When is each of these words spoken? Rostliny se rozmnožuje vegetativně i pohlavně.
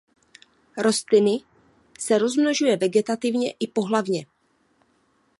Rostliny 0.77 1.39
se 1.99 2.17
rozmnožuje 2.19 2.77
vegetativně 2.77 3.53
i 3.59 3.67
pohlavně. 3.67 4.25